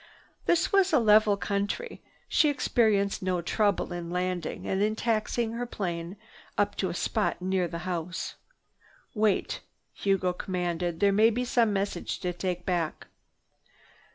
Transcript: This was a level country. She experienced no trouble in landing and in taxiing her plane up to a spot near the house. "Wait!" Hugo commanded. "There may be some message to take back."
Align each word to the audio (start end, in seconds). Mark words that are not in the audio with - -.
This 0.47 0.73
was 0.73 0.91
a 0.91 0.97
level 0.99 1.37
country. 1.37 2.01
She 2.27 2.49
experienced 2.49 3.21
no 3.21 3.39
trouble 3.43 3.93
in 3.93 4.09
landing 4.09 4.65
and 4.67 4.81
in 4.81 4.95
taxiing 4.95 5.51
her 5.51 5.67
plane 5.67 6.17
up 6.57 6.75
to 6.77 6.89
a 6.89 6.93
spot 6.95 7.39
near 7.39 7.67
the 7.67 7.77
house. 7.85 8.33
"Wait!" 9.13 9.61
Hugo 9.93 10.33
commanded. 10.33 11.01
"There 11.01 11.11
may 11.13 11.29
be 11.29 11.45
some 11.45 11.71
message 11.71 12.19
to 12.21 12.33
take 12.33 12.65
back." 12.65 13.09